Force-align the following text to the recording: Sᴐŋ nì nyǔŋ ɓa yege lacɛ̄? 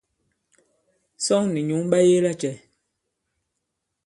Sᴐŋ 1.25 1.43
nì 1.53 1.61
nyǔŋ 1.67 1.81
ɓa 1.91 1.97
yege 2.07 2.19
lacɛ̄? 2.25 2.53